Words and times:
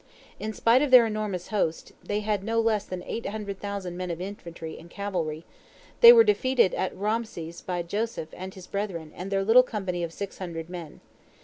In 0.39 0.51
spite 0.51 0.81
of 0.81 0.89
their 0.89 1.05
enormous 1.05 1.49
host—they 1.49 2.21
had 2.21 2.43
no 2.43 2.59
less 2.59 2.85
than 2.85 3.03
eight 3.03 3.27
hundred 3.27 3.59
thousand 3.59 3.95
men 3.97 4.09
of 4.09 4.19
infantry 4.19 4.79
and 4.79 4.89
cavalry—they 4.89 6.11
were 6.11 6.23
defeated 6.23 6.73
at 6.73 6.95
Raamses 6.97 7.61
by 7.63 7.83
Joseph 7.83 8.29
and 8.33 8.51
his 8.55 8.65
brethren 8.65 9.11
and 9.15 9.29
their 9.29 9.43
little 9.43 9.61
company 9.61 10.01
of 10.03 10.11
six 10.11 10.39
hundred 10.39 10.71
men. 10.71 11.01